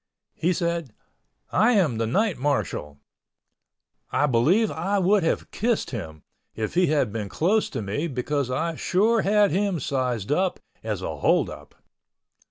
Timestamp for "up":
10.31-10.59, 11.51-11.75